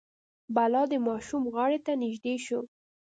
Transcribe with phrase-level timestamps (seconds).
[0.55, 2.59] بلا د ماشوم غاړې ته نژدې شو.